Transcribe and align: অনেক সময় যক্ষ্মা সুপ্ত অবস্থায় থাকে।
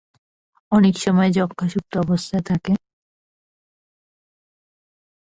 অনেক 0.71 0.95
সময় 0.97 1.29
যক্ষ্মা 1.37 1.67
সুপ্ত 1.69 1.93
অবস্থায় 1.97 2.43
থাকে। 2.49 2.73